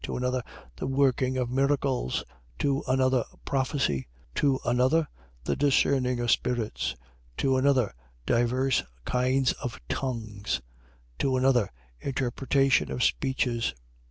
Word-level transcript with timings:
To 0.01 0.17
another 0.17 0.41
the 0.77 0.87
working 0.87 1.37
of 1.37 1.51
miracles: 1.51 2.23
to 2.57 2.83
another, 2.87 3.23
prophecy: 3.45 4.07
to 4.33 4.59
another, 4.65 5.07
the 5.43 5.55
discerning 5.55 6.19
of 6.19 6.31
spirits: 6.31 6.95
to 7.37 7.55
another, 7.55 7.93
diverse 8.25 8.81
kinds 9.05 9.53
of 9.53 9.79
tongues: 9.89 10.59
to 11.19 11.37
another, 11.37 11.69
interpretation 11.99 12.89
of 12.91 13.03
speeches. 13.03 13.75